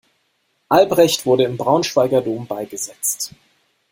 Albrecht 0.67 1.27
wurde 1.27 1.43
im 1.43 1.57
Braunschweiger 1.57 2.21
Dom 2.21 2.47
beigesetzt. 2.47 3.35